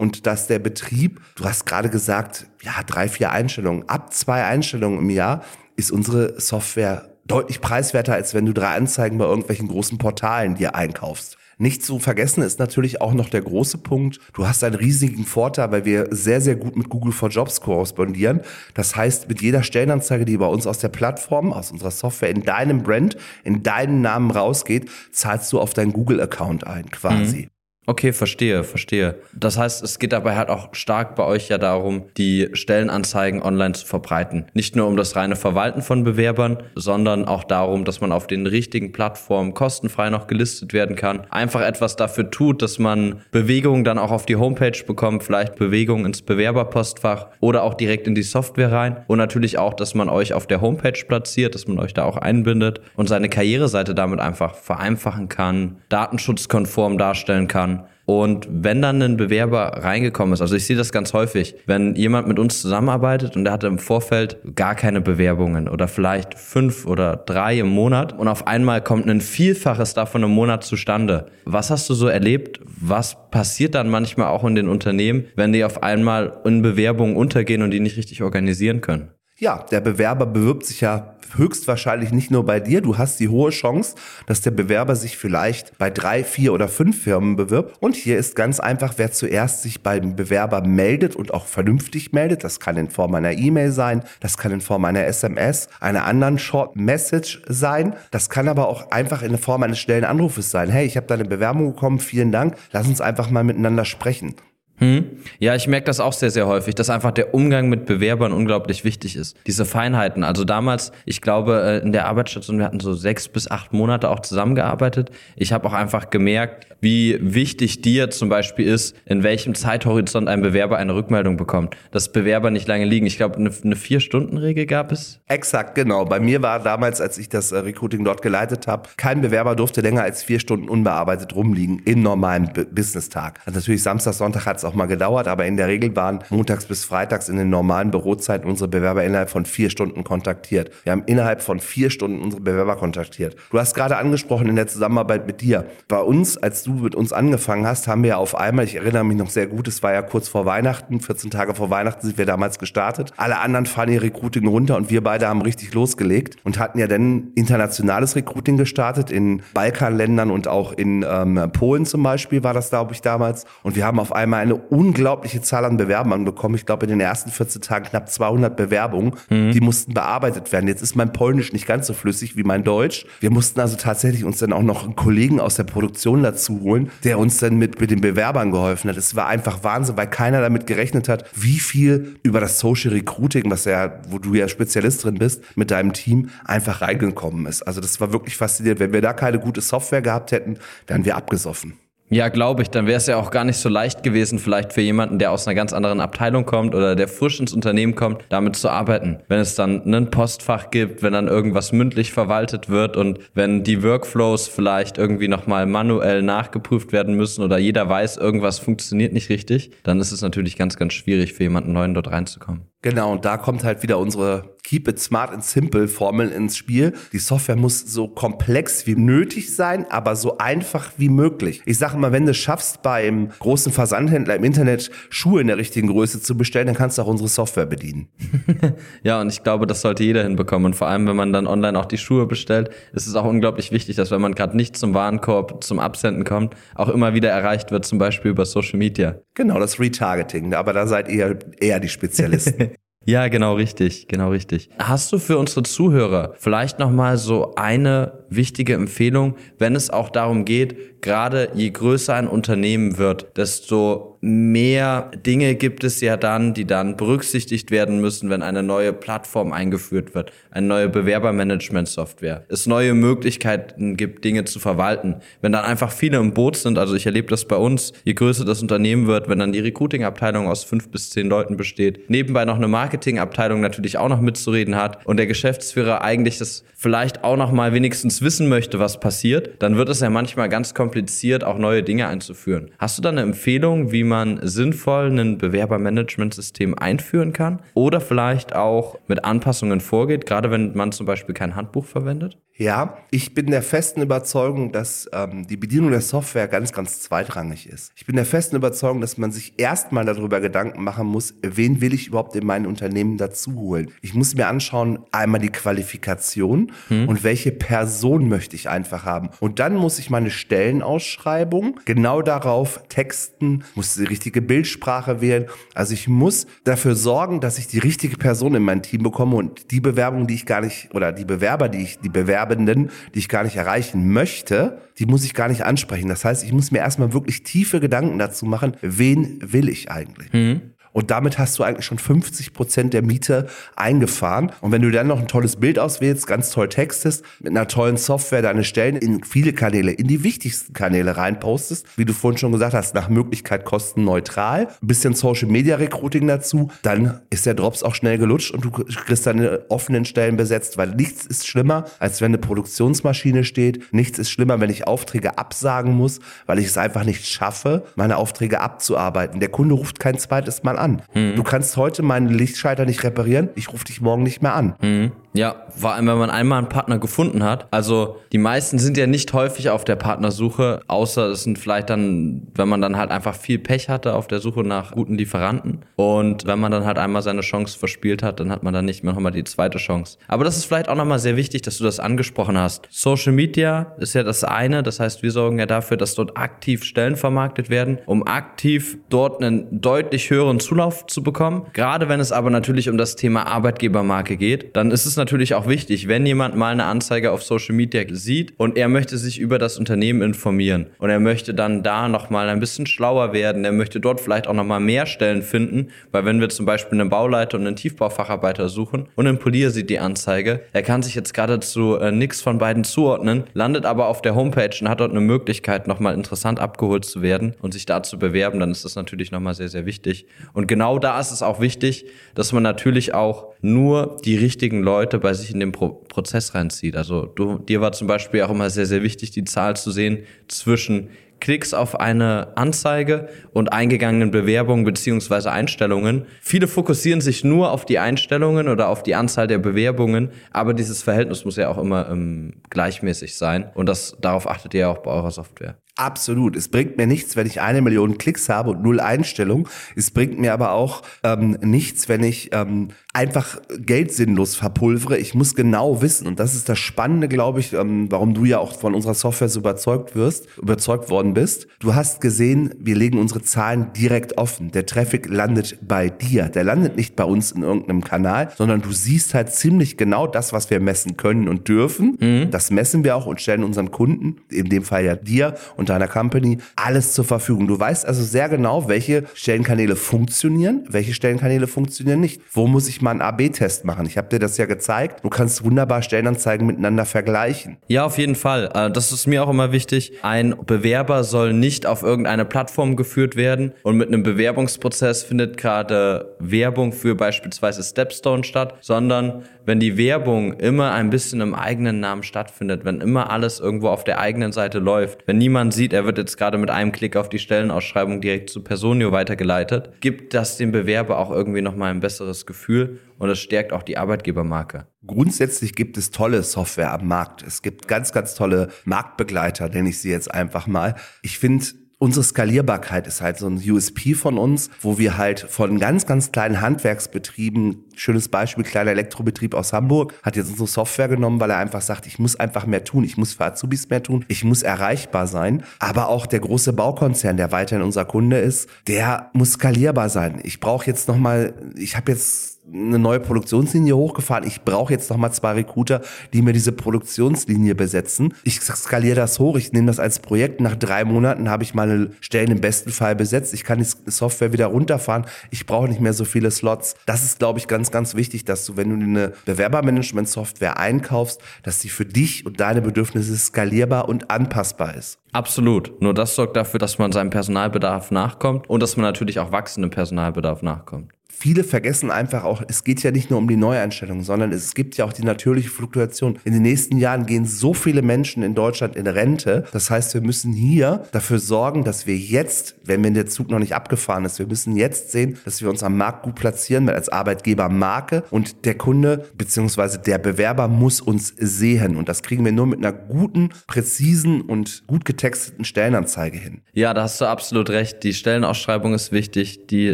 und 0.00 0.26
dass 0.26 0.46
der 0.46 0.58
Betrieb, 0.58 1.20
du 1.36 1.44
hast 1.44 1.66
gerade 1.66 1.90
gesagt, 1.90 2.46
ja, 2.62 2.72
drei, 2.86 3.06
vier 3.06 3.32
Einstellungen, 3.32 3.86
ab 3.86 4.14
zwei 4.14 4.44
Einstellungen 4.46 4.98
im 4.98 5.10
Jahr 5.10 5.44
ist 5.76 5.92
unsere 5.92 6.40
Software 6.40 7.10
deutlich 7.26 7.60
preiswerter, 7.60 8.14
als 8.14 8.32
wenn 8.32 8.46
du 8.46 8.54
drei 8.54 8.74
Anzeigen 8.76 9.18
bei 9.18 9.26
irgendwelchen 9.26 9.68
großen 9.68 9.98
Portalen 9.98 10.54
dir 10.54 10.74
einkaufst. 10.74 11.36
Nicht 11.58 11.84
zu 11.84 11.98
vergessen 11.98 12.42
ist 12.42 12.58
natürlich 12.58 13.02
auch 13.02 13.12
noch 13.12 13.28
der 13.28 13.42
große 13.42 13.76
Punkt. 13.76 14.20
Du 14.32 14.48
hast 14.48 14.64
einen 14.64 14.76
riesigen 14.76 15.26
Vorteil, 15.26 15.70
weil 15.70 15.84
wir 15.84 16.06
sehr, 16.10 16.40
sehr 16.40 16.56
gut 16.56 16.76
mit 16.76 16.88
Google 16.88 17.12
for 17.12 17.28
Jobs 17.28 17.60
korrespondieren. 17.60 18.40
Das 18.72 18.96
heißt, 18.96 19.28
mit 19.28 19.42
jeder 19.42 19.62
Stellenanzeige, 19.62 20.24
die 20.24 20.38
bei 20.38 20.46
uns 20.46 20.66
aus 20.66 20.78
der 20.78 20.88
Plattform, 20.88 21.52
aus 21.52 21.72
unserer 21.72 21.90
Software 21.90 22.30
in 22.30 22.42
deinem 22.42 22.82
Brand, 22.82 23.18
in 23.44 23.62
deinen 23.62 24.00
Namen 24.00 24.30
rausgeht, 24.30 24.90
zahlst 25.12 25.52
du 25.52 25.60
auf 25.60 25.74
deinen 25.74 25.92
Google-Account 25.92 26.66
ein, 26.66 26.90
quasi. 26.90 27.42
Mhm. 27.42 27.59
Okay, 27.90 28.12
verstehe, 28.12 28.62
verstehe. 28.62 29.16
Das 29.32 29.58
heißt, 29.58 29.82
es 29.82 29.98
geht 29.98 30.12
dabei 30.12 30.36
halt 30.36 30.48
auch 30.48 30.74
stark 30.76 31.16
bei 31.16 31.24
euch 31.24 31.48
ja 31.48 31.58
darum, 31.58 32.04
die 32.16 32.48
Stellenanzeigen 32.52 33.42
online 33.42 33.72
zu 33.72 33.84
verbreiten. 33.84 34.44
Nicht 34.54 34.76
nur 34.76 34.86
um 34.86 34.96
das 34.96 35.16
reine 35.16 35.34
Verwalten 35.34 35.82
von 35.82 36.04
Bewerbern, 36.04 36.62
sondern 36.76 37.24
auch 37.24 37.42
darum, 37.42 37.84
dass 37.84 38.00
man 38.00 38.12
auf 38.12 38.28
den 38.28 38.46
richtigen 38.46 38.92
Plattformen 38.92 39.54
kostenfrei 39.54 40.08
noch 40.08 40.28
gelistet 40.28 40.72
werden 40.72 40.94
kann. 40.94 41.26
Einfach 41.30 41.62
etwas 41.62 41.96
dafür 41.96 42.30
tut, 42.30 42.62
dass 42.62 42.78
man 42.78 43.22
Bewegungen 43.32 43.82
dann 43.82 43.98
auch 43.98 44.12
auf 44.12 44.24
die 44.24 44.36
Homepage 44.36 44.84
bekommt, 44.86 45.24
vielleicht 45.24 45.56
Bewegungen 45.56 46.04
ins 46.04 46.22
Bewerberpostfach 46.22 47.26
oder 47.40 47.64
auch 47.64 47.74
direkt 47.74 48.06
in 48.06 48.14
die 48.14 48.22
Software 48.22 48.70
rein. 48.70 48.98
Und 49.08 49.18
natürlich 49.18 49.58
auch, 49.58 49.74
dass 49.74 49.96
man 49.96 50.08
euch 50.08 50.32
auf 50.32 50.46
der 50.46 50.60
Homepage 50.60 51.04
platziert, 51.08 51.56
dass 51.56 51.66
man 51.66 51.80
euch 51.80 51.94
da 51.94 52.04
auch 52.04 52.18
einbindet 52.18 52.80
und 52.94 53.08
seine 53.08 53.28
Karriereseite 53.28 53.96
damit 53.96 54.20
einfach 54.20 54.54
vereinfachen 54.54 55.28
kann, 55.28 55.78
datenschutzkonform 55.88 56.96
darstellen 56.96 57.48
kann 57.48 57.79
und 58.10 58.48
wenn 58.50 58.82
dann 58.82 59.00
ein 59.02 59.16
Bewerber 59.16 59.84
reingekommen 59.84 60.32
ist, 60.32 60.40
also 60.40 60.56
ich 60.56 60.66
sehe 60.66 60.76
das 60.76 60.90
ganz 60.90 61.12
häufig, 61.12 61.54
wenn 61.66 61.94
jemand 61.94 62.26
mit 62.26 62.40
uns 62.40 62.60
zusammenarbeitet 62.60 63.36
und 63.36 63.44
der 63.44 63.52
hatte 63.52 63.68
im 63.68 63.78
Vorfeld 63.78 64.38
gar 64.56 64.74
keine 64.74 65.00
Bewerbungen 65.00 65.68
oder 65.68 65.86
vielleicht 65.86 66.34
fünf 66.36 66.86
oder 66.86 67.16
drei 67.16 67.60
im 67.60 67.68
Monat 67.68 68.18
und 68.18 68.26
auf 68.26 68.48
einmal 68.48 68.82
kommt 68.82 69.08
ein 69.08 69.20
Vielfaches 69.20 69.94
davon 69.94 70.24
im 70.24 70.30
Monat 70.30 70.64
zustande. 70.64 71.26
Was 71.44 71.70
hast 71.70 71.88
du 71.88 71.94
so 71.94 72.08
erlebt? 72.08 72.58
Was 72.64 73.30
passiert 73.30 73.76
dann 73.76 73.88
manchmal 73.88 74.26
auch 74.26 74.42
in 74.42 74.56
den 74.56 74.68
Unternehmen, 74.68 75.26
wenn 75.36 75.52
die 75.52 75.64
auf 75.64 75.84
einmal 75.84 76.40
in 76.44 76.62
Bewerbungen 76.62 77.14
untergehen 77.14 77.62
und 77.62 77.70
die 77.70 77.78
nicht 77.78 77.96
richtig 77.96 78.24
organisieren 78.24 78.80
können? 78.80 79.10
Ja, 79.40 79.64
der 79.70 79.80
Bewerber 79.80 80.26
bewirbt 80.26 80.66
sich 80.66 80.82
ja 80.82 81.14
höchstwahrscheinlich 81.34 82.12
nicht 82.12 82.30
nur 82.30 82.44
bei 82.44 82.60
dir. 82.60 82.82
Du 82.82 82.98
hast 82.98 83.18
die 83.20 83.30
hohe 83.30 83.48
Chance, 83.48 83.94
dass 84.26 84.42
der 84.42 84.50
Bewerber 84.50 84.96
sich 84.96 85.16
vielleicht 85.16 85.78
bei 85.78 85.88
drei, 85.88 86.24
vier 86.24 86.52
oder 86.52 86.68
fünf 86.68 87.02
Firmen 87.02 87.36
bewirbt. 87.36 87.74
Und 87.80 87.96
hier 87.96 88.18
ist 88.18 88.36
ganz 88.36 88.60
einfach, 88.60 88.94
wer 88.98 89.12
zuerst 89.12 89.62
sich 89.62 89.82
beim 89.82 90.14
Bewerber 90.14 90.60
meldet 90.66 91.16
und 91.16 91.32
auch 91.32 91.46
vernünftig 91.46 92.12
meldet. 92.12 92.44
Das 92.44 92.60
kann 92.60 92.76
in 92.76 92.90
Form 92.90 93.14
einer 93.14 93.32
E-Mail 93.32 93.72
sein, 93.72 94.02
das 94.20 94.36
kann 94.36 94.52
in 94.52 94.60
Form 94.60 94.84
einer 94.84 95.06
SMS, 95.06 95.70
einer 95.80 96.04
anderen 96.04 96.38
Short 96.38 96.76
Message 96.76 97.40
sein. 97.48 97.96
Das 98.10 98.28
kann 98.28 98.46
aber 98.46 98.68
auch 98.68 98.90
einfach 98.90 99.22
in 99.22 99.38
Form 99.38 99.62
eines 99.62 99.78
schnellen 99.78 100.04
Anrufes 100.04 100.50
sein. 100.50 100.68
Hey, 100.68 100.84
ich 100.84 100.98
habe 100.98 101.06
deine 101.06 101.24
Bewerbung 101.24 101.72
bekommen, 101.72 101.98
vielen 101.98 102.30
Dank. 102.30 102.56
Lass 102.72 102.86
uns 102.86 103.00
einfach 103.00 103.30
mal 103.30 103.42
miteinander 103.42 103.86
sprechen. 103.86 104.34
Hm. 104.80 105.04
Ja, 105.38 105.54
ich 105.54 105.68
merke 105.68 105.84
das 105.84 106.00
auch 106.00 106.14
sehr, 106.14 106.30
sehr 106.30 106.46
häufig, 106.46 106.74
dass 106.74 106.88
einfach 106.88 107.12
der 107.12 107.34
Umgang 107.34 107.68
mit 107.68 107.84
Bewerbern 107.84 108.32
unglaublich 108.32 108.82
wichtig 108.82 109.14
ist. 109.14 109.36
Diese 109.46 109.66
Feinheiten. 109.66 110.24
Also 110.24 110.44
damals, 110.44 110.90
ich 111.04 111.20
glaube, 111.20 111.62
äh, 111.62 111.84
in 111.84 111.92
der 111.92 112.06
Arbeitsstation, 112.06 112.58
wir 112.58 112.64
hatten 112.64 112.80
so 112.80 112.94
sechs 112.94 113.28
bis 113.28 113.50
acht 113.50 113.74
Monate 113.74 114.08
auch 114.08 114.20
zusammengearbeitet. 114.20 115.10
Ich 115.36 115.52
habe 115.52 115.68
auch 115.68 115.74
einfach 115.74 116.08
gemerkt, 116.08 116.66
wie 116.80 117.18
wichtig 117.20 117.82
dir 117.82 118.08
zum 118.10 118.30
Beispiel 118.30 118.66
ist, 118.66 118.96
in 119.04 119.22
welchem 119.22 119.54
Zeithorizont 119.54 120.28
ein 120.28 120.40
Bewerber 120.40 120.78
eine 120.78 120.94
Rückmeldung 120.94 121.36
bekommt. 121.36 121.76
Dass 121.90 122.10
Bewerber 122.10 122.50
nicht 122.50 122.66
lange 122.66 122.86
liegen. 122.86 123.04
Ich 123.04 123.18
glaube, 123.18 123.36
eine, 123.36 123.50
eine 123.62 123.76
Vier-Stunden-Regel 123.76 124.64
gab 124.64 124.92
es. 124.92 125.20
Exakt, 125.28 125.74
genau. 125.74 126.06
Bei 126.06 126.20
mir 126.20 126.40
war 126.40 126.58
damals, 126.58 127.02
als 127.02 127.18
ich 127.18 127.28
das 127.28 127.52
äh, 127.52 127.58
Recruiting 127.58 128.04
dort 128.04 128.22
geleitet 128.22 128.66
habe, 128.66 128.88
kein 128.96 129.20
Bewerber 129.20 129.56
durfte 129.56 129.82
länger 129.82 130.02
als 130.02 130.22
vier 130.22 130.40
Stunden 130.40 130.70
unbearbeitet 130.70 131.34
rumliegen 131.34 131.82
im 131.84 132.02
normalen 132.02 132.50
Business-Tag. 132.72 133.40
Also 133.44 133.58
natürlich 133.58 133.82
Samstag, 133.82 134.14
Sonntag 134.14 134.46
hat 134.46 134.56
es 134.56 134.64
auch 134.64 134.69
mal 134.74 134.86
gedauert, 134.86 135.28
aber 135.28 135.46
in 135.46 135.56
der 135.56 135.68
Regel 135.68 135.94
waren 135.96 136.20
montags 136.30 136.66
bis 136.66 136.84
freitags 136.84 137.28
in 137.28 137.36
den 137.36 137.50
normalen 137.50 137.90
Bürozeiten 137.90 138.48
unsere 138.48 138.68
Bewerber 138.68 139.04
innerhalb 139.04 139.30
von 139.30 139.44
vier 139.44 139.70
Stunden 139.70 140.04
kontaktiert. 140.04 140.70
Wir 140.84 140.92
haben 140.92 141.02
innerhalb 141.06 141.42
von 141.42 141.60
vier 141.60 141.90
Stunden 141.90 142.20
unsere 142.20 142.42
Bewerber 142.42 142.76
kontaktiert. 142.76 143.36
Du 143.50 143.58
hast 143.58 143.74
gerade 143.74 143.96
angesprochen 143.96 144.48
in 144.48 144.56
der 144.56 144.66
Zusammenarbeit 144.66 145.26
mit 145.26 145.40
dir. 145.40 145.66
Bei 145.88 146.00
uns, 146.00 146.36
als 146.36 146.62
du 146.62 146.74
mit 146.74 146.94
uns 146.94 147.12
angefangen 147.12 147.66
hast, 147.66 147.88
haben 147.88 148.02
wir 148.02 148.18
auf 148.18 148.34
einmal, 148.34 148.64
ich 148.64 148.76
erinnere 148.76 149.04
mich 149.04 149.16
noch 149.16 149.30
sehr 149.30 149.46
gut, 149.46 149.68
es 149.68 149.82
war 149.82 149.92
ja 149.92 150.02
kurz 150.02 150.28
vor 150.28 150.46
Weihnachten, 150.46 151.00
14 151.00 151.30
Tage 151.30 151.54
vor 151.54 151.70
Weihnachten 151.70 152.06
sind 152.06 152.18
wir 152.18 152.26
damals 152.26 152.58
gestartet. 152.58 153.12
Alle 153.16 153.38
anderen 153.38 153.66
fahren 153.66 153.90
ihr 153.90 154.02
Recruiting 154.02 154.46
runter 154.46 154.76
und 154.76 154.90
wir 154.90 155.02
beide 155.02 155.28
haben 155.28 155.42
richtig 155.42 155.74
losgelegt 155.74 156.36
und 156.44 156.58
hatten 156.58 156.78
ja 156.78 156.86
dann 156.86 157.32
internationales 157.34 158.16
Recruiting 158.16 158.56
gestartet 158.56 159.10
in 159.10 159.42
Balkanländern 159.54 160.30
und 160.30 160.48
auch 160.48 160.72
in 160.72 161.04
ähm, 161.08 161.50
Polen 161.52 161.86
zum 161.86 162.02
Beispiel 162.02 162.42
war 162.42 162.54
das, 162.54 162.70
glaube 162.70 162.92
ich, 162.92 163.02
damals. 163.02 163.44
Und 163.62 163.76
wir 163.76 163.84
haben 163.84 163.98
auf 163.98 164.12
einmal 164.12 164.40
eine 164.40 164.59
unglaubliche 164.60 165.40
Zahl 165.40 165.64
an 165.64 165.76
Bewerbern 165.76 166.24
bekommen. 166.24 166.54
Ich 166.54 166.66
glaube, 166.66 166.86
in 166.86 166.90
den 166.90 167.00
ersten 167.00 167.30
14 167.30 167.62
Tagen 167.62 167.86
knapp 167.86 168.10
200 168.10 168.56
Bewerbungen. 168.56 169.14
Mhm. 169.28 169.52
Die 169.52 169.60
mussten 169.60 169.94
bearbeitet 169.94 170.52
werden. 170.52 170.68
Jetzt 170.68 170.82
ist 170.82 170.94
mein 170.94 171.12
Polnisch 171.12 171.52
nicht 171.52 171.66
ganz 171.66 171.86
so 171.86 171.94
flüssig 171.94 172.36
wie 172.36 172.42
mein 172.42 172.64
Deutsch. 172.64 173.06
Wir 173.20 173.30
mussten 173.30 173.60
also 173.60 173.76
tatsächlich 173.76 174.24
uns 174.24 174.38
dann 174.38 174.52
auch 174.52 174.62
noch 174.62 174.84
einen 174.84 174.96
Kollegen 174.96 175.40
aus 175.40 175.56
der 175.56 175.64
Produktion 175.64 176.22
dazu 176.22 176.60
holen, 176.60 176.90
der 177.04 177.18
uns 177.18 177.38
dann 177.38 177.56
mit, 177.56 177.80
mit 177.80 177.90
den 177.90 178.00
Bewerbern 178.00 178.50
geholfen 178.50 178.90
hat. 178.90 178.96
Es 178.96 179.16
war 179.16 179.26
einfach 179.26 179.64
Wahnsinn, 179.64 179.96
weil 179.96 180.08
keiner 180.08 180.40
damit 180.40 180.66
gerechnet 180.66 181.08
hat, 181.08 181.24
wie 181.34 181.58
viel 181.58 182.16
über 182.22 182.40
das 182.40 182.58
Social 182.58 182.92
Recruiting, 182.92 183.50
was 183.50 183.64
ja, 183.64 184.00
wo 184.08 184.18
du 184.18 184.34
ja 184.34 184.48
Spezialist 184.48 185.04
drin 185.04 185.16
bist, 185.16 185.42
mit 185.56 185.70
deinem 185.70 185.92
Team 185.92 186.30
einfach 186.44 186.80
reingekommen 186.80 187.46
ist. 187.46 187.62
Also 187.62 187.80
das 187.80 188.00
war 188.00 188.12
wirklich 188.12 188.36
faszinierend. 188.36 188.80
Wenn 188.80 188.92
wir 188.92 189.02
da 189.02 189.12
keine 189.12 189.38
gute 189.38 189.60
Software 189.60 190.02
gehabt 190.02 190.32
hätten, 190.32 190.58
wären 190.86 191.04
wir 191.04 191.16
abgesoffen. 191.16 191.74
Ja, 192.12 192.28
glaube 192.28 192.62
ich. 192.62 192.70
Dann 192.70 192.88
wäre 192.88 192.96
es 192.96 193.06
ja 193.06 193.16
auch 193.16 193.30
gar 193.30 193.44
nicht 193.44 193.58
so 193.58 193.68
leicht 193.68 194.02
gewesen, 194.02 194.40
vielleicht 194.40 194.72
für 194.72 194.80
jemanden, 194.80 195.20
der 195.20 195.30
aus 195.30 195.46
einer 195.46 195.54
ganz 195.54 195.72
anderen 195.72 196.00
Abteilung 196.00 196.44
kommt 196.44 196.74
oder 196.74 196.96
der 196.96 197.06
frisch 197.06 197.38
ins 197.38 197.52
Unternehmen 197.52 197.94
kommt, 197.94 198.24
damit 198.30 198.56
zu 198.56 198.68
arbeiten. 198.68 199.20
Wenn 199.28 199.38
es 199.38 199.54
dann 199.54 199.82
ein 199.86 200.10
Postfach 200.10 200.70
gibt, 200.70 201.04
wenn 201.04 201.12
dann 201.12 201.28
irgendwas 201.28 201.70
mündlich 201.70 202.12
verwaltet 202.12 202.68
wird 202.68 202.96
und 202.96 203.20
wenn 203.34 203.62
die 203.62 203.84
Workflows 203.84 204.48
vielleicht 204.48 204.98
irgendwie 204.98 205.28
nochmal 205.28 205.66
manuell 205.66 206.22
nachgeprüft 206.22 206.92
werden 206.92 207.14
müssen 207.14 207.44
oder 207.44 207.58
jeder 207.58 207.88
weiß, 207.88 208.16
irgendwas 208.16 208.58
funktioniert 208.58 209.12
nicht 209.12 209.28
richtig, 209.28 209.70
dann 209.84 210.00
ist 210.00 210.10
es 210.10 210.20
natürlich 210.20 210.56
ganz, 210.56 210.76
ganz 210.76 210.94
schwierig 210.94 211.34
für 211.34 211.44
jemanden 211.44 211.72
Neuen 211.72 211.94
dort 211.94 212.10
reinzukommen. 212.10 212.69
Genau, 212.82 213.12
und 213.12 213.24
da 213.24 213.36
kommt 213.36 213.62
halt 213.62 213.82
wieder 213.82 213.98
unsere 213.98 214.56
Keep 214.62 214.88
it 214.88 215.00
smart 215.00 215.32
and 215.32 215.42
simple 215.42 215.88
Formel 215.88 216.30
ins 216.30 216.56
Spiel. 216.56 216.92
Die 217.12 217.18
Software 217.18 217.56
muss 217.56 217.80
so 217.80 218.08
komplex 218.08 218.86
wie 218.86 218.94
nötig 218.94 219.54
sein, 219.54 219.84
aber 219.90 220.16
so 220.16 220.38
einfach 220.38 220.92
wie 220.96 221.08
möglich. 221.08 221.60
Ich 221.66 221.78
sage 221.78 221.96
mal, 221.96 222.12
wenn 222.12 222.24
du 222.24 222.30
es 222.30 222.36
schaffst, 222.36 222.82
beim 222.82 223.30
großen 223.38 223.72
Versandhändler 223.72 224.36
im 224.36 224.44
Internet 224.44 224.90
Schuhe 225.08 225.40
in 225.40 225.48
der 225.48 225.56
richtigen 225.58 225.88
Größe 225.88 226.22
zu 226.22 226.36
bestellen, 226.36 226.66
dann 226.66 226.76
kannst 226.76 226.98
du 226.98 227.02
auch 227.02 227.06
unsere 227.06 227.28
Software 227.28 227.66
bedienen. 227.66 228.08
ja, 229.02 229.20
und 229.20 229.28
ich 229.32 229.42
glaube, 229.42 229.66
das 229.66 229.80
sollte 229.80 230.04
jeder 230.04 230.22
hinbekommen. 230.22 230.66
Und 230.66 230.74
vor 230.74 230.86
allem, 230.86 231.06
wenn 231.08 231.16
man 231.16 231.32
dann 231.32 231.46
online 231.46 231.78
auch 231.78 231.86
die 231.86 231.98
Schuhe 231.98 232.26
bestellt, 232.26 232.70
ist 232.92 233.06
es 233.06 233.14
auch 233.16 233.24
unglaublich 233.24 233.72
wichtig, 233.72 233.96
dass 233.96 234.10
wenn 234.10 234.20
man 234.20 234.34
gerade 234.34 234.56
nicht 234.56 234.76
zum 234.76 234.94
Warenkorb, 234.94 235.64
zum 235.64 235.80
Absenden 235.80 236.24
kommt, 236.24 236.54
auch 236.74 236.88
immer 236.88 237.12
wieder 237.14 237.30
erreicht 237.30 237.72
wird, 237.72 237.84
zum 237.84 237.98
Beispiel 237.98 238.30
über 238.30 238.44
Social 238.44 238.78
Media. 238.78 239.16
Genau, 239.34 239.58
das 239.58 239.80
Retargeting. 239.80 240.54
Aber 240.54 240.72
da 240.72 240.86
seid 240.86 241.08
ihr 241.08 241.38
eher 241.58 241.80
die 241.80 241.88
Spezialisten. 241.88 242.69
Ja, 243.06 243.28
genau 243.28 243.54
richtig, 243.54 244.08
genau 244.08 244.30
richtig. 244.30 244.68
Hast 244.78 245.10
du 245.12 245.18
für 245.18 245.38
unsere 245.38 245.62
Zuhörer 245.62 246.34
vielleicht 246.36 246.78
noch 246.78 246.90
mal 246.90 247.16
so 247.16 247.54
eine 247.54 248.19
wichtige 248.30 248.74
Empfehlung, 248.74 249.36
wenn 249.58 249.74
es 249.74 249.90
auch 249.90 250.08
darum 250.08 250.44
geht, 250.44 251.02
gerade 251.02 251.50
je 251.54 251.70
größer 251.70 252.14
ein 252.14 252.28
Unternehmen 252.28 252.98
wird, 252.98 253.36
desto 253.36 254.18
mehr 254.20 255.10
Dinge 255.24 255.54
gibt 255.54 255.82
es 255.82 256.00
ja 256.02 256.18
dann, 256.18 256.52
die 256.52 256.66
dann 256.66 256.96
berücksichtigt 256.96 257.70
werden 257.70 258.00
müssen, 258.00 258.28
wenn 258.28 258.42
eine 258.42 258.62
neue 258.62 258.92
Plattform 258.92 259.52
eingeführt 259.52 260.14
wird, 260.14 260.32
eine 260.50 260.66
neue 260.66 260.88
Bewerbermanagement-Software, 260.90 262.44
es 262.48 262.66
neue 262.66 262.92
Möglichkeiten 262.92 263.96
gibt, 263.96 264.24
Dinge 264.24 264.44
zu 264.44 264.58
verwalten. 264.58 265.16
Wenn 265.40 265.52
dann 265.52 265.64
einfach 265.64 265.90
viele 265.90 266.18
im 266.18 266.34
Boot 266.34 266.56
sind, 266.56 266.78
also 266.78 266.94
ich 266.94 267.06
erlebe 267.06 267.28
das 267.28 267.46
bei 267.46 267.56
uns, 267.56 267.92
je 268.04 268.12
größer 268.12 268.44
das 268.44 268.60
Unternehmen 268.60 269.06
wird, 269.06 269.28
wenn 269.28 269.38
dann 269.38 269.52
die 269.52 269.60
Recruiting-Abteilung 269.60 270.48
aus 270.48 270.64
fünf 270.64 270.90
bis 270.90 271.10
zehn 271.10 271.28
Leuten 271.28 271.56
besteht, 271.56 272.10
nebenbei 272.10 272.44
noch 272.44 272.56
eine 272.56 272.68
Marketing-Abteilung 272.68 273.60
natürlich 273.60 273.96
auch 273.96 274.08
noch 274.08 274.20
mitzureden 274.20 274.76
hat 274.76 275.06
und 275.06 275.16
der 275.16 275.26
Geschäftsführer 275.26 276.02
eigentlich 276.02 276.36
das 276.36 276.64
vielleicht 276.76 277.24
auch 277.24 277.36
noch 277.36 277.52
mal 277.52 277.72
wenigstens 277.72 278.19
wissen 278.22 278.48
möchte, 278.48 278.78
was 278.78 279.00
passiert, 279.00 279.62
dann 279.62 279.76
wird 279.76 279.88
es 279.88 280.00
ja 280.00 280.10
manchmal 280.10 280.48
ganz 280.48 280.74
kompliziert, 280.74 281.44
auch 281.44 281.58
neue 281.58 281.82
Dinge 281.82 282.08
einzuführen. 282.08 282.70
Hast 282.78 282.98
du 282.98 283.02
da 283.02 283.10
eine 283.10 283.22
Empfehlung, 283.22 283.92
wie 283.92 284.04
man 284.04 284.40
sinnvoll 284.42 285.10
ein 285.10 285.38
Bewerbermanagementsystem 285.38 286.78
einführen 286.78 287.32
kann 287.32 287.60
oder 287.74 288.00
vielleicht 288.00 288.54
auch 288.54 288.98
mit 289.06 289.24
Anpassungen 289.24 289.80
vorgeht, 289.80 290.26
gerade 290.26 290.50
wenn 290.50 290.74
man 290.74 290.92
zum 290.92 291.06
Beispiel 291.06 291.34
kein 291.34 291.56
Handbuch 291.56 291.84
verwendet? 291.84 292.38
Ja, 292.60 292.98
ich 293.10 293.32
bin 293.32 293.46
der 293.46 293.62
festen 293.62 294.02
Überzeugung, 294.02 294.70
dass 294.70 295.08
ähm, 295.14 295.46
die 295.46 295.56
Bedienung 295.56 295.92
der 295.92 296.02
Software 296.02 296.46
ganz, 296.46 296.74
ganz 296.74 297.00
zweitrangig 297.00 297.66
ist. 297.66 297.90
Ich 297.96 298.04
bin 298.04 298.16
der 298.16 298.26
festen 298.26 298.54
Überzeugung, 298.54 299.00
dass 299.00 299.16
man 299.16 299.32
sich 299.32 299.54
erstmal 299.56 300.04
darüber 300.04 300.40
Gedanken 300.40 300.84
machen 300.84 301.06
muss, 301.06 301.32
wen 301.40 301.80
will 301.80 301.94
ich 301.94 302.08
überhaupt 302.08 302.36
in 302.36 302.44
mein 302.44 302.66
Unternehmen 302.66 303.16
dazu 303.16 303.54
holen. 303.54 303.90
Ich 304.02 304.12
muss 304.12 304.34
mir 304.34 304.46
anschauen, 304.46 304.98
einmal 305.10 305.40
die 305.40 305.48
Qualifikation 305.48 306.70
hm. 306.88 307.08
und 307.08 307.24
welche 307.24 307.50
Person 307.50 308.09
möchte 308.18 308.56
ich 308.56 308.68
einfach 308.68 309.04
haben. 309.04 309.30
Und 309.40 309.58
dann 309.58 309.76
muss 309.76 309.98
ich 309.98 310.10
meine 310.10 310.30
Stellenausschreibung 310.30 311.80
genau 311.84 312.22
darauf 312.22 312.80
texten, 312.88 313.64
muss 313.74 313.94
die 313.94 314.04
richtige 314.04 314.42
Bildsprache 314.42 315.20
wählen. 315.20 315.46
Also 315.74 315.94
ich 315.94 316.08
muss 316.08 316.46
dafür 316.64 316.94
sorgen, 316.94 317.40
dass 317.40 317.58
ich 317.58 317.66
die 317.66 317.78
richtige 317.78 318.16
Person 318.16 318.54
in 318.54 318.62
mein 318.62 318.82
Team 318.82 319.02
bekomme 319.02 319.36
und 319.36 319.70
die 319.70 319.80
Bewerbung, 319.80 320.26
die 320.26 320.34
ich 320.34 320.46
gar 320.46 320.60
nicht, 320.60 320.94
oder 320.94 321.12
die 321.12 321.24
Bewerber, 321.24 321.68
die 321.68 321.82
ich, 321.82 321.98
die 322.00 322.08
Bewerbenden, 322.08 322.90
die 323.14 323.20
ich 323.20 323.28
gar 323.28 323.44
nicht 323.44 323.56
erreichen 323.56 324.12
möchte, 324.12 324.80
die 324.98 325.06
muss 325.06 325.24
ich 325.24 325.34
gar 325.34 325.48
nicht 325.48 325.64
ansprechen. 325.64 326.08
Das 326.08 326.24
heißt, 326.24 326.44
ich 326.44 326.52
muss 326.52 326.70
mir 326.70 326.78
erstmal 326.78 327.12
wirklich 327.12 327.42
tiefe 327.42 327.80
Gedanken 327.80 328.18
dazu 328.18 328.46
machen, 328.46 328.76
wen 328.82 329.38
will 329.40 329.68
ich 329.68 329.90
eigentlich? 329.90 330.32
Mhm. 330.32 330.60
Und 330.92 331.10
damit 331.10 331.38
hast 331.38 331.58
du 331.58 331.62
eigentlich 331.62 331.86
schon 331.86 331.98
50 331.98 332.52
Prozent 332.52 332.94
der 332.94 333.02
Miete 333.02 333.48
eingefahren. 333.76 334.52
Und 334.60 334.72
wenn 334.72 334.82
du 334.82 334.90
dann 334.90 335.06
noch 335.06 335.20
ein 335.20 335.28
tolles 335.28 335.56
Bild 335.56 335.78
auswählst, 335.78 336.26
ganz 336.26 336.50
toll 336.50 336.68
textest, 336.68 337.24
mit 337.40 337.50
einer 337.50 337.68
tollen 337.68 337.96
Software 337.96 338.42
deine 338.42 338.64
Stellen 338.64 338.96
in 338.96 339.22
viele 339.24 339.52
Kanäle, 339.52 339.92
in 339.92 340.08
die 340.08 340.24
wichtigsten 340.24 340.72
Kanäle 340.72 341.16
reinpostest, 341.16 341.86
wie 341.96 342.04
du 342.04 342.12
vorhin 342.12 342.38
schon 342.38 342.52
gesagt 342.52 342.74
hast, 342.74 342.94
nach 342.94 343.08
Möglichkeit 343.08 343.64
kostenneutral, 343.64 344.68
ein 344.82 344.86
bisschen 344.86 345.14
Social 345.14 345.48
Media 345.48 345.76
Recruiting 345.76 346.26
dazu, 346.26 346.70
dann 346.82 347.20
ist 347.30 347.46
der 347.46 347.54
Drops 347.54 347.82
auch 347.82 347.94
schnell 347.94 348.18
gelutscht 348.18 348.50
und 348.52 348.64
du 348.64 348.70
kriegst 348.70 349.26
deine 349.26 349.62
offenen 349.68 350.04
Stellen 350.04 350.36
besetzt, 350.36 350.76
weil 350.76 350.90
nichts 350.94 351.26
ist 351.26 351.46
schlimmer, 351.46 351.84
als 351.98 352.20
wenn 352.20 352.30
eine 352.30 352.38
Produktionsmaschine 352.38 353.44
steht. 353.44 353.92
Nichts 353.92 354.18
ist 354.18 354.30
schlimmer, 354.30 354.60
wenn 354.60 354.70
ich 354.70 354.86
Aufträge 354.86 355.38
absagen 355.38 355.94
muss, 355.94 356.20
weil 356.46 356.58
ich 356.58 356.66
es 356.66 356.78
einfach 356.78 357.04
nicht 357.04 357.26
schaffe, 357.26 357.84
meine 357.94 358.16
Aufträge 358.16 358.60
abzuarbeiten. 358.60 359.40
Der 359.40 359.50
Kunde 359.50 359.74
ruft 359.74 360.00
kein 360.00 360.18
zweites 360.18 360.62
Mal 360.62 360.79
an. 360.80 361.02
Mhm. 361.14 361.36
Du 361.36 361.42
kannst 361.42 361.76
heute 361.76 362.02
meinen 362.02 362.28
Lichtschalter 362.28 362.84
nicht 362.84 363.04
reparieren, 363.04 363.50
ich 363.54 363.72
rufe 363.72 363.84
dich 363.84 364.00
morgen 364.00 364.22
nicht 364.22 364.42
mehr 364.42 364.54
an. 364.54 364.74
Mhm. 364.80 365.12
Ja, 365.32 365.66
vor 365.68 365.92
allem, 365.92 366.08
wenn 366.08 366.18
man 366.18 366.30
einmal 366.30 366.58
einen 366.58 366.68
Partner 366.68 366.98
gefunden 366.98 367.44
hat. 367.44 367.68
Also 367.70 368.16
die 368.32 368.38
meisten 368.38 368.78
sind 368.78 368.96
ja 368.96 369.06
nicht 369.06 369.32
häufig 369.32 369.70
auf 369.70 369.84
der 369.84 369.96
Partnersuche, 369.96 370.80
außer 370.88 371.28
es 371.28 371.44
sind 371.44 371.58
vielleicht 371.58 371.88
dann, 371.90 372.48
wenn 372.54 372.68
man 372.68 372.80
dann 372.80 372.96
halt 372.96 373.10
einfach 373.10 373.34
viel 373.36 373.58
Pech 373.58 373.88
hatte 373.88 374.14
auf 374.14 374.26
der 374.26 374.40
Suche 374.40 374.62
nach 374.62 374.92
guten 374.92 375.16
Lieferanten. 375.16 375.84
Und 375.96 376.46
wenn 376.46 376.58
man 376.58 376.72
dann 376.72 376.84
halt 376.84 376.98
einmal 376.98 377.22
seine 377.22 377.42
Chance 377.42 377.78
verspielt 377.78 378.22
hat, 378.22 378.40
dann 378.40 378.50
hat 378.50 378.64
man 378.64 378.74
dann 378.74 378.84
nicht 378.84 379.04
mehr 379.04 379.12
nochmal 379.12 379.32
die 379.32 379.44
zweite 379.44 379.78
Chance. 379.78 380.18
Aber 380.26 380.42
das 380.42 380.56
ist 380.56 380.64
vielleicht 380.64 380.88
auch 380.88 380.96
nochmal 380.96 381.20
sehr 381.20 381.36
wichtig, 381.36 381.62
dass 381.62 381.78
du 381.78 381.84
das 381.84 382.00
angesprochen 382.00 382.58
hast. 382.58 382.88
Social 382.90 383.32
Media 383.32 383.94
ist 383.98 384.14
ja 384.14 384.24
das 384.24 384.42
eine, 384.42 384.82
das 384.82 384.98
heißt, 384.98 385.22
wir 385.22 385.30
sorgen 385.30 385.60
ja 385.60 385.66
dafür, 385.66 385.96
dass 385.96 386.14
dort 386.16 386.36
aktiv 386.36 386.82
Stellen 386.82 387.14
vermarktet 387.14 387.70
werden, 387.70 387.98
um 388.06 388.26
aktiv 388.26 388.98
dort 389.08 389.40
einen 389.40 389.80
deutlich 389.80 390.28
höheren 390.30 390.58
Zulauf 390.58 391.06
zu 391.06 391.22
bekommen. 391.22 391.66
Gerade 391.72 392.08
wenn 392.08 392.18
es 392.18 392.32
aber 392.32 392.50
natürlich 392.50 392.88
um 392.88 392.98
das 392.98 393.14
Thema 393.14 393.46
Arbeitgebermarke 393.46 394.36
geht, 394.36 394.76
dann 394.76 394.90
ist 394.90 395.06
es 395.06 395.19
natürlich 395.20 395.54
auch 395.54 395.68
wichtig, 395.68 396.08
wenn 396.08 396.26
jemand 396.26 396.56
mal 396.56 396.72
eine 396.72 396.84
Anzeige 396.84 397.30
auf 397.30 397.44
Social 397.44 397.76
Media 397.76 398.02
sieht 398.10 398.54
und 398.56 398.76
er 398.76 398.88
möchte 398.88 399.18
sich 399.18 399.38
über 399.38 399.58
das 399.58 399.78
Unternehmen 399.78 400.22
informieren 400.22 400.86
und 400.98 401.10
er 401.10 401.20
möchte 401.20 401.54
dann 401.54 401.82
da 401.82 402.08
nochmal 402.08 402.48
ein 402.48 402.58
bisschen 402.58 402.86
schlauer 402.86 403.32
werden, 403.32 403.64
er 403.64 403.72
möchte 403.72 404.00
dort 404.00 404.20
vielleicht 404.20 404.48
auch 404.48 404.54
nochmal 404.54 404.80
mehr 404.80 405.06
Stellen 405.06 405.42
finden, 405.42 405.88
weil 406.10 406.24
wenn 406.24 406.40
wir 406.40 406.48
zum 406.48 406.66
Beispiel 406.66 406.98
einen 407.00 407.10
Bauleiter 407.10 407.58
und 407.58 407.66
einen 407.66 407.76
Tiefbaufacharbeiter 407.76 408.68
suchen 408.68 409.06
und 409.14 409.26
ein 409.26 409.38
Polier 409.38 409.70
sieht 409.70 409.90
die 409.90 409.98
Anzeige, 409.98 410.62
er 410.72 410.82
kann 410.82 411.02
sich 411.02 411.14
jetzt 411.14 411.34
gerade 411.34 411.60
zu 411.60 411.96
äh, 411.96 412.10
nichts 412.10 412.40
von 412.40 412.58
beiden 412.58 412.84
zuordnen, 412.84 413.44
landet 413.54 413.84
aber 413.84 414.08
auf 414.08 414.22
der 414.22 414.34
Homepage 414.34 414.74
und 414.80 414.88
hat 414.88 415.00
dort 415.00 415.10
eine 415.10 415.20
Möglichkeit, 415.20 415.86
nochmal 415.86 416.14
interessant 416.14 416.58
abgeholt 416.58 417.04
zu 417.04 417.22
werden 417.22 417.54
und 417.60 417.74
sich 417.74 417.86
da 417.86 418.02
zu 418.02 418.18
bewerben, 418.18 418.58
dann 418.58 418.70
ist 418.70 418.84
das 418.84 418.96
natürlich 418.96 419.30
nochmal 419.30 419.54
sehr, 419.54 419.68
sehr 419.68 419.86
wichtig. 419.86 420.26
Und 420.54 420.66
genau 420.66 420.98
da 420.98 421.20
ist 421.20 421.30
es 421.30 421.42
auch 421.42 421.60
wichtig, 421.60 422.06
dass 422.34 422.52
man 422.52 422.62
natürlich 422.62 423.14
auch 423.14 423.50
nur 423.62 424.16
die 424.24 424.36
richtigen 424.36 424.82
Leute 424.82 425.09
bei 425.18 425.34
sich 425.34 425.52
in 425.52 425.60
den 425.60 425.72
Pro 425.72 425.88
Prozess 426.08 426.54
reinzieht. 426.54 426.96
Also 426.96 427.26
du, 427.26 427.58
dir 427.58 427.80
war 427.80 427.92
zum 427.92 428.06
Beispiel 428.06 428.42
auch 428.42 428.50
immer 428.50 428.70
sehr, 428.70 428.86
sehr 428.86 429.02
wichtig, 429.02 429.30
die 429.30 429.44
Zahl 429.44 429.76
zu 429.76 429.90
sehen 429.90 430.24
zwischen 430.48 431.10
Klicks 431.40 431.74
auf 431.74 431.98
eine 431.98 432.56
Anzeige 432.56 433.28
und 433.52 433.72
eingegangenen 433.72 434.30
Bewerbungen 434.30 434.84
beziehungsweise 434.84 435.50
Einstellungen. 435.50 436.26
Viele 436.40 436.68
fokussieren 436.68 437.20
sich 437.20 437.44
nur 437.44 437.72
auf 437.72 437.84
die 437.84 437.98
Einstellungen 437.98 438.68
oder 438.68 438.88
auf 438.88 439.02
die 439.02 439.14
Anzahl 439.14 439.46
der 439.46 439.58
Bewerbungen, 439.58 440.30
aber 440.52 440.74
dieses 440.74 441.02
Verhältnis 441.02 441.44
muss 441.44 441.56
ja 441.56 441.68
auch 441.68 441.78
immer 441.78 442.08
ähm, 442.10 442.60
gleichmäßig 442.68 443.36
sein 443.36 443.70
und 443.74 443.88
das 443.88 444.16
darauf 444.20 444.48
achtet 444.48 444.74
ihr 444.74 444.88
auch 444.90 444.98
bei 444.98 445.10
eurer 445.10 445.30
Software. 445.30 445.76
Absolut. 446.00 446.56
Es 446.56 446.68
bringt 446.68 446.96
mir 446.96 447.06
nichts, 447.06 447.36
wenn 447.36 447.46
ich 447.46 447.60
eine 447.60 447.82
Million 447.82 448.16
Klicks 448.16 448.48
habe 448.48 448.70
und 448.70 448.82
null 448.82 449.00
Einstellungen. 449.00 449.66
Es 449.94 450.10
bringt 450.10 450.38
mir 450.38 450.54
aber 450.54 450.72
auch 450.72 451.02
ähm, 451.22 451.58
nichts, 451.60 452.08
wenn 452.08 452.22
ich 452.22 452.54
ähm, 452.54 452.88
einfach 453.12 453.60
Geld 453.76 454.10
sinnlos 454.10 454.56
verpulvere. 454.56 455.18
Ich 455.18 455.34
muss 455.34 455.54
genau 455.54 456.00
wissen, 456.00 456.26
und 456.26 456.40
das 456.40 456.54
ist 456.54 456.70
das 456.70 456.78
Spannende, 456.78 457.28
glaube 457.28 457.60
ich, 457.60 457.74
ähm, 457.74 458.10
warum 458.10 458.32
du 458.32 458.46
ja 458.46 458.58
auch 458.58 458.78
von 458.78 458.94
unserer 458.94 459.12
Software 459.12 459.50
so 459.50 459.60
überzeugt 459.60 460.16
wirst, 460.16 460.46
überzeugt 460.56 461.10
worden 461.10 461.34
bist. 461.34 461.66
Du 461.80 461.94
hast 461.94 462.22
gesehen, 462.22 462.74
wir 462.78 462.96
legen 462.96 463.18
unsere 463.18 463.42
Zahlen 463.42 463.92
direkt 463.94 464.38
offen. 464.38 464.70
Der 464.70 464.86
Traffic 464.86 465.28
landet 465.28 465.80
bei 465.86 466.08
dir. 466.08 466.44
Der 466.48 466.64
landet 466.64 466.96
nicht 466.96 467.14
bei 467.14 467.24
uns 467.24 467.52
in 467.52 467.62
irgendeinem 467.62 468.02
Kanal, 468.02 468.52
sondern 468.56 468.80
du 468.80 468.92
siehst 468.92 469.34
halt 469.34 469.52
ziemlich 469.52 469.98
genau 469.98 470.26
das, 470.26 470.54
was 470.54 470.70
wir 470.70 470.80
messen 470.80 471.18
können 471.18 471.46
und 471.46 471.68
dürfen. 471.68 472.16
Mhm. 472.18 472.50
Das 472.50 472.70
messen 472.70 473.04
wir 473.04 473.16
auch 473.16 473.26
und 473.26 473.38
stellen 473.38 473.64
unseren 473.64 473.90
Kunden, 473.90 474.36
in 474.48 474.70
dem 474.70 474.82
Fall 474.82 475.04
ja 475.04 475.14
dir 475.14 475.56
und 475.76 475.89
deiner 475.90 476.08
Company, 476.08 476.58
alles 476.76 477.12
zur 477.12 477.24
Verfügung. 477.24 477.66
Du 477.66 477.78
weißt 477.78 478.06
also 478.06 478.22
sehr 478.22 478.48
genau, 478.48 478.88
welche 478.88 479.24
Stellenkanäle 479.34 479.96
funktionieren, 479.96 480.84
welche 480.88 481.12
Stellenkanäle 481.12 481.66
funktionieren 481.66 482.20
nicht. 482.20 482.40
Wo 482.52 482.66
muss 482.66 482.88
ich 482.88 483.02
mal 483.02 483.10
einen 483.10 483.20
AB-Test 483.20 483.84
machen? 483.84 484.06
Ich 484.06 484.16
habe 484.16 484.28
dir 484.28 484.38
das 484.38 484.56
ja 484.56 484.66
gezeigt. 484.66 485.24
Du 485.24 485.28
kannst 485.28 485.64
wunderbar 485.64 486.02
Stellenanzeigen 486.02 486.66
miteinander 486.66 487.04
vergleichen. 487.04 487.76
Ja, 487.88 488.04
auf 488.04 488.18
jeden 488.18 488.36
Fall. 488.36 488.70
Äh, 488.74 488.90
das 488.90 489.12
ist 489.12 489.26
mir 489.26 489.44
auch 489.44 489.50
immer 489.50 489.72
wichtig. 489.72 490.12
Ein 490.22 490.54
Bewerber 490.64 491.24
soll 491.24 491.52
nicht 491.52 491.86
auf 491.86 492.02
irgendeine 492.02 492.44
Plattform 492.44 492.96
geführt 492.96 493.36
werden 493.36 493.72
und 493.82 493.96
mit 493.96 494.08
einem 494.08 494.22
Bewerbungsprozess 494.22 495.22
findet 495.22 495.56
gerade 495.56 496.36
Werbung 496.38 496.92
für 496.92 497.14
beispielsweise 497.14 497.82
Stepstone 497.82 498.44
statt, 498.44 498.74
sondern 498.80 499.44
wenn 499.70 499.78
die 499.78 499.96
Werbung 499.96 500.54
immer 500.54 500.90
ein 500.94 501.10
bisschen 501.10 501.40
im 501.40 501.54
eigenen 501.54 502.00
Namen 502.00 502.24
stattfindet, 502.24 502.84
wenn 502.84 503.00
immer 503.00 503.30
alles 503.30 503.60
irgendwo 503.60 503.86
auf 503.86 504.02
der 504.02 504.18
eigenen 504.18 504.50
Seite 504.50 504.80
läuft, 504.80 505.28
wenn 505.28 505.38
niemand 505.38 505.72
sieht, 505.72 505.92
er 505.92 506.04
wird 506.04 506.18
jetzt 506.18 506.36
gerade 506.36 506.58
mit 506.58 506.70
einem 506.70 506.90
Klick 506.90 507.14
auf 507.14 507.28
die 507.28 507.38
Stellenausschreibung 507.38 508.20
direkt 508.20 508.50
zu 508.50 508.64
Personio 508.64 509.12
weitergeleitet, 509.12 509.92
gibt 510.00 510.34
das 510.34 510.56
dem 510.56 510.72
Bewerber 510.72 511.20
auch 511.20 511.30
irgendwie 511.30 511.62
nochmal 511.62 511.92
ein 511.92 512.00
besseres 512.00 512.46
Gefühl 512.46 512.98
und 513.18 513.30
es 513.30 513.38
stärkt 513.38 513.72
auch 513.72 513.84
die 513.84 513.96
Arbeitgebermarke. 513.96 514.88
Grundsätzlich 515.06 515.76
gibt 515.76 515.96
es 515.96 516.10
tolle 516.10 516.42
Software 516.42 516.90
am 516.92 517.06
Markt. 517.06 517.44
Es 517.46 517.62
gibt 517.62 517.86
ganz, 517.86 518.10
ganz 518.10 518.34
tolle 518.34 518.70
Marktbegleiter, 518.86 519.68
nenne 519.68 519.90
ich 519.90 520.00
sie 520.00 520.10
jetzt 520.10 520.34
einfach 520.34 520.66
mal. 520.66 520.96
Ich 521.22 521.38
finde, 521.38 521.64
unsere 522.00 522.24
Skalierbarkeit 522.24 523.06
ist 523.06 523.20
halt 523.20 523.36
so 523.36 523.46
ein 523.46 523.62
USP 523.64 524.14
von 524.14 524.38
uns, 524.38 524.70
wo 524.80 524.98
wir 524.98 525.18
halt 525.18 525.40
von 525.40 525.78
ganz, 525.78 526.06
ganz 526.06 526.32
kleinen 526.32 526.62
Handwerksbetrieben, 526.62 527.84
schönes 527.94 528.28
Beispiel, 528.28 528.64
kleiner 528.64 528.90
Elektrobetrieb 528.92 529.54
aus 529.54 529.74
Hamburg, 529.74 530.14
hat 530.22 530.34
jetzt 530.34 530.48
unsere 530.48 530.66
Software 530.66 531.08
genommen, 531.08 531.38
weil 531.40 531.50
er 531.50 531.58
einfach 531.58 531.82
sagt, 531.82 532.06
ich 532.06 532.18
muss 532.18 532.36
einfach 532.36 532.64
mehr 532.64 532.84
tun, 532.84 533.04
ich 533.04 533.18
muss 533.18 533.34
für 533.34 533.44
Azubis 533.44 533.90
mehr 533.90 534.02
tun, 534.02 534.24
ich 534.28 534.44
muss 534.44 534.62
erreichbar 534.62 535.26
sein. 535.26 535.62
Aber 535.78 536.08
auch 536.08 536.26
der 536.26 536.40
große 536.40 536.72
Baukonzern, 536.72 537.36
der 537.36 537.52
weiterhin 537.52 537.84
unser 537.84 538.06
Kunde 538.06 538.38
ist, 538.38 538.68
der 538.86 539.28
muss 539.34 539.52
skalierbar 539.52 540.08
sein. 540.08 540.40
Ich 540.42 540.58
brauche 540.58 540.86
jetzt 540.86 541.06
nochmal, 541.06 541.52
ich 541.76 541.96
habe 541.96 542.12
jetzt 542.12 542.49
eine 542.72 542.98
neue 542.98 543.20
Produktionslinie 543.20 543.96
hochgefahren. 543.96 544.46
Ich 544.46 544.62
brauche 544.62 544.92
jetzt 544.92 545.10
noch 545.10 545.16
mal 545.16 545.32
zwei 545.32 545.52
Recruiter, 545.52 546.00
die 546.32 546.42
mir 546.42 546.52
diese 546.52 546.72
Produktionslinie 546.72 547.74
besetzen. 547.74 548.34
Ich 548.44 548.60
skaliere 548.60 549.16
das 549.16 549.38
hoch, 549.38 549.56
ich 549.56 549.72
nehme 549.72 549.86
das 549.86 549.98
als 549.98 550.20
Projekt. 550.20 550.60
Nach 550.60 550.76
drei 550.76 551.04
Monaten 551.04 551.48
habe 551.48 551.62
ich 551.62 551.74
meine 551.74 552.10
Stellen 552.20 552.50
im 552.50 552.60
besten 552.60 552.90
Fall 552.90 553.16
besetzt. 553.16 553.54
Ich 553.54 553.64
kann 553.64 553.78
die 553.78 554.10
Software 554.10 554.52
wieder 554.52 554.66
runterfahren. 554.66 555.26
Ich 555.50 555.66
brauche 555.66 555.88
nicht 555.88 556.00
mehr 556.00 556.12
so 556.12 556.24
viele 556.24 556.50
Slots. 556.50 556.94
Das 557.06 557.24
ist, 557.24 557.38
glaube 557.38 557.58
ich, 557.58 557.66
ganz, 557.66 557.90
ganz 557.90 558.14
wichtig, 558.14 558.44
dass 558.44 558.64
du, 558.66 558.76
wenn 558.76 558.90
du 558.90 559.04
eine 559.04 559.32
Bewerbermanagement-Software 559.44 560.78
einkaufst, 560.78 561.40
dass 561.62 561.80
sie 561.80 561.88
für 561.88 562.04
dich 562.06 562.46
und 562.46 562.60
deine 562.60 562.82
Bedürfnisse 562.82 563.36
skalierbar 563.36 564.08
und 564.08 564.30
anpassbar 564.30 564.94
ist. 564.94 565.18
Absolut. 565.32 566.00
Nur 566.00 566.14
das 566.14 566.34
sorgt 566.34 566.56
dafür, 566.56 566.78
dass 566.78 566.98
man 566.98 567.12
seinem 567.12 567.30
Personalbedarf 567.30 568.10
nachkommt 568.10 568.68
und 568.68 568.82
dass 568.82 568.96
man 568.96 569.04
natürlich 569.04 569.38
auch 569.38 569.52
wachsendem 569.52 569.90
Personalbedarf 569.90 570.62
nachkommt 570.62 571.12
viele 571.40 571.64
vergessen 571.64 572.10
einfach 572.10 572.44
auch, 572.44 572.62
es 572.68 572.84
geht 572.84 573.02
ja 573.02 573.10
nicht 573.10 573.30
nur 573.30 573.38
um 573.38 573.48
die 573.48 573.56
Neueinstellung, 573.56 574.22
sondern 574.22 574.52
es 574.52 574.74
gibt 574.74 574.98
ja 574.98 575.06
auch 575.06 575.12
die 575.12 575.24
natürliche 575.24 575.70
Fluktuation. 575.70 576.38
In 576.44 576.52
den 576.52 576.62
nächsten 576.62 576.98
Jahren 576.98 577.24
gehen 577.24 577.46
so 577.46 577.72
viele 577.72 578.02
Menschen 578.02 578.42
in 578.42 578.54
Deutschland 578.54 578.94
in 578.94 579.06
Rente. 579.06 579.64
Das 579.72 579.88
heißt, 579.88 580.12
wir 580.12 580.20
müssen 580.20 580.52
hier 580.52 581.04
dafür 581.12 581.38
sorgen, 581.38 581.82
dass 581.82 582.06
wir 582.06 582.16
jetzt, 582.16 582.74
wenn 582.84 583.14
der 583.14 583.26
Zug 583.26 583.50
noch 583.50 583.58
nicht 583.58 583.74
abgefahren 583.74 584.26
ist, 584.26 584.38
wir 584.38 584.46
müssen 584.46 584.76
jetzt 584.76 585.12
sehen, 585.12 585.38
dass 585.46 585.62
wir 585.62 585.70
uns 585.70 585.82
am 585.82 585.96
Markt 585.96 586.24
gut 586.24 586.34
platzieren 586.34 586.88
als 586.90 587.08
Arbeitgeber 587.08 587.70
Marke 587.70 588.24
und 588.30 588.66
der 588.66 588.74
Kunde 588.74 589.26
bzw. 589.38 589.96
der 589.96 590.18
Bewerber 590.18 590.68
muss 590.68 591.00
uns 591.00 591.34
sehen. 591.38 591.96
Und 591.96 592.10
das 592.10 592.22
kriegen 592.22 592.44
wir 592.44 592.52
nur 592.52 592.66
mit 592.66 592.80
einer 592.80 592.92
guten, 592.92 593.48
präzisen 593.66 594.42
und 594.42 594.82
gut 594.86 595.06
getexteten 595.06 595.64
Stellenanzeige 595.64 596.36
hin. 596.36 596.60
Ja, 596.74 596.92
da 596.92 597.04
hast 597.04 597.18
du 597.20 597.24
absolut 597.24 597.70
recht. 597.70 598.02
Die 598.02 598.12
Stellenausschreibung 598.12 598.92
ist 598.92 599.10
wichtig, 599.10 599.66
die 599.68 599.90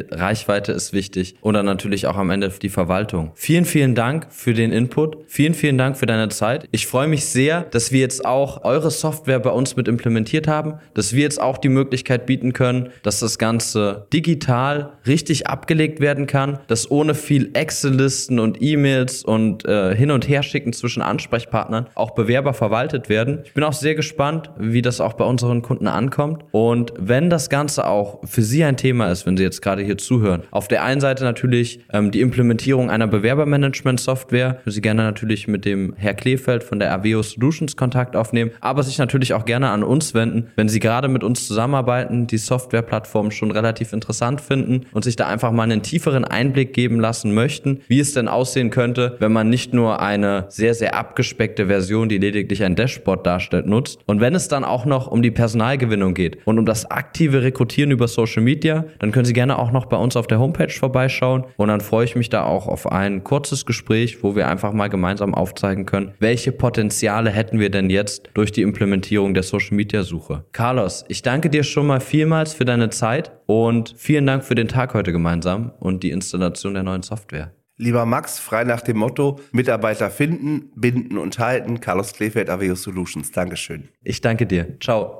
Reichweite 0.11 0.73
ist 0.73 0.93
wichtig 0.93 1.36
und 1.41 1.55
dann 1.55 1.67
natürlich 1.67 2.07
auch 2.07 2.17
am 2.17 2.31
Ende 2.31 2.49
die 2.63 2.69
Verwaltung. 2.69 3.33
Vielen, 3.35 3.65
vielen 3.65 3.95
Dank 3.95 4.27
für 4.31 4.55
den 4.55 4.73
Input. 4.73 5.19
Vielen, 5.27 5.55
vielen 5.55 5.79
Dank 5.79 5.97
für 5.97 6.07
deine 6.07 6.29
Zeit. 6.29 6.69
Ich 6.71 6.87
freue 6.87 7.09
mich 7.09 7.25
sehr, 7.27 7.63
dass 7.63 7.93
wir 7.93 8.01
jetzt 8.01 8.25
auch 8.25 8.65
eure 8.65 8.91
Software 8.91 9.39
bei 9.41 9.51
uns 9.51 9.77
mit 9.77 9.89
implementiert 9.89 10.49
haben, 10.49 10.75
dass 10.95 11.13
wir 11.13 11.23
jetzt 11.23 11.41
auch 11.41 11.59
die 11.59 11.69
Möglichkeit 11.69 12.27
bieten 12.27 12.53
können, 12.53 12.91
dass 13.03 13.21
das 13.21 13.39
Ganze 13.39 14.07
digital 14.13 14.93
richtig 15.07 15.47
abgelegt 15.47 16.01
werden 16.01 16.27
kann, 16.27 16.59
dass 16.69 16.91
ohne 16.91 17.15
viel 17.15 17.51
Excel-Listen 17.55 18.39
und 18.39 18.63
E-Mails 18.63 19.25
und 19.25 19.65
äh, 19.65 19.95
hin 19.95 20.11
und 20.11 20.29
her 20.29 20.43
schicken 20.43 20.73
zwischen 20.73 21.03
Ansprechpartnern 21.03 21.87
auch 21.95 22.13
Bewerber 22.13 22.55
verwaltet 22.55 23.09
werden. 23.09 23.41
Ich 23.45 23.55
bin 23.55 23.65
auch 23.65 23.73
sehr 23.73 23.95
gespannt, 23.95 24.51
wie 24.59 24.83
das 24.83 25.01
auch 25.01 25.15
bei 25.15 25.25
unseren 25.25 25.63
Kunden 25.63 25.89
ankommt. 25.89 26.45
Und 26.53 26.93
wenn 26.99 27.31
das 27.31 27.51
Ganze 27.51 27.87
auch 27.87 28.21
für 28.25 28.43
Sie 28.43 28.65
ein 28.65 28.77
Thema 28.77 29.11
ist, 29.11 29.27
wenn 29.27 29.37
Sie 29.37 29.43
jetzt 29.43 29.63
gerade 29.63 29.83
hier 29.83 29.99
zuhören, 29.99 30.43
auf 30.51 30.69
der 30.69 30.85
einen 30.85 31.01
Seite 31.01 31.25
natürlich 31.27 31.81
ähm, 31.93 32.11
die 32.11 32.21
Implementierung 32.21 32.91
einer 32.91 33.07
Bewerbermanagement-Software. 33.07 34.61
Sie 34.65 34.81
gerne 34.81 35.03
natürlich 35.03 35.49
mit 35.49 35.65
dem 35.65 35.95
Herr 35.97 36.15
Kleefeld 36.15 36.65
von 36.65 36.79
der 36.79 36.93
Aveo 36.93 37.23
Solutions 37.23 37.77
Kontakt 37.77 38.17
aufnehmen, 38.17 38.53
aber 38.61 38.83
sich 38.83 38.99
natürlich 38.99 39.35
auch 39.35 39.45
gerne 39.45 39.71
an 39.71 39.83
uns 39.83 40.15
wenden, 40.15 40.49
wenn 40.57 40.69
Sie 40.69 40.81
gerade 40.81 41.09
mit 41.09 41.23
uns 41.23 41.47
zusammenarbeiten, 41.47 42.27
die 42.27 42.39
Softwareplattform 42.39 43.31
schon 43.31 43.51
relativ 43.51 43.93
interessant 43.93 44.41
finden 44.41 44.87
und 44.93 45.05
sich 45.05 45.17
da 45.17 45.27
einfach 45.27 45.53
mal 45.53 45.65
einen 45.65 45.83
tieferen 45.83 46.25
Einblick 46.25 46.73
geben 46.73 47.01
lassen 47.01 47.35
möchten, 47.35 47.81
wie 47.89 48.01
es 48.01 48.15
denn 48.15 48.29
aussehen 48.29 48.71
könnte, 48.71 49.17
wenn 49.19 49.33
man 49.33 49.51
nicht 49.51 49.75
nur 49.75 50.01
eine 50.01 50.47
sehr, 50.49 50.75
sehr 50.75 50.95
abgespeckte 50.95 51.67
Version, 51.67 52.09
die 52.09 52.19
lediglich 52.19 52.63
ein 52.63 52.77
Dashboard 52.77 53.27
darstellt, 53.27 53.67
nutzt. 53.67 53.99
Und 54.07 54.21
wenn 54.21 54.35
es 54.35 54.49
dann 54.49 54.65
auch 54.65 54.85
noch 54.85 55.09
um 55.09 55.23
die 55.23 55.31
Personalgewinnung 55.31 56.15
geht 56.15 56.39
und 56.47 56.59
um 56.59 56.67
das 56.67 56.91
aktive 56.91 57.43
Rekrutieren 57.43 57.91
über 57.91 58.09
Social 58.09 58.43
Media, 58.43 58.85
dann 58.99 59.13
können 59.13 59.25
Sie 59.25 59.33
gerne 59.33 59.59
auch 59.59 59.73
noch 59.73 59.87
bei 59.87 59.97
uns 59.97 60.17
auf 60.17 60.27
der 60.27 60.39
Homepage 60.39 60.71
vorbei 60.71 61.06
vorbeischauen. 61.07 61.45
Und 61.57 61.69
dann 61.69 61.81
freue 61.81 62.05
ich 62.05 62.17
mich 62.17 62.29
da 62.29 62.45
auch 62.45 62.67
auf 62.67 62.91
ein 62.91 63.25
kurzes 63.25 63.67
Gespräch, 63.67 64.23
wo 64.23 64.37
wir 64.37 64.49
einfach 64.49 64.73
mal 64.73 64.89
gemeinsam 64.89 65.35
aufzeigen 65.35 65.87
können, 65.87 66.13
welche 66.19 66.53
Potenziale 66.53 67.31
hätten 67.31 67.59
wir 67.59 67.71
denn 67.71 67.91
jetzt 67.91 68.31
durch 68.35 68.53
die 68.53 68.63
Implementierung 68.63 69.35
der 69.35 69.43
Social 69.43 69.77
Media 69.77 70.03
Suche. 70.03 70.45
Carlos, 70.53 71.05
ich 71.09 71.23
danke 71.23 71.51
dir 71.51 71.63
schon 71.63 71.87
mal 71.87 72.01
vielmals 72.01 72.55
für 72.55 72.65
deine 72.65 72.91
Zeit 72.91 73.33
und 73.47 73.95
vielen 73.97 74.27
Dank 74.27 74.45
für 74.45 74.55
den 74.55 74.69
Tag 74.69 74.95
heute 74.95 75.13
gemeinsam 75.13 75.73
und 75.79 76.03
die 76.03 76.11
Installation 76.11 76.75
der 76.75 76.83
neuen 76.83 77.03
Software. 77.03 77.53
Lieber 77.79 78.07
Max, 78.07 78.39
frei 78.39 78.65
nach 78.65 78.81
dem 78.81 78.97
Motto, 78.97 79.39
Mitarbeiter 79.53 80.11
finden, 80.11 80.71
binden 80.75 81.19
und 81.19 81.39
halten. 81.39 81.81
Carlos 81.81 82.15
Klefeld, 82.15 82.49
Aveo 82.49 82.75
Solutions. 82.75 83.33
Dankeschön. 83.33 83.89
Ich 84.03 84.23
danke 84.23 84.47
dir. 84.47 84.79
Ciao. 84.81 85.15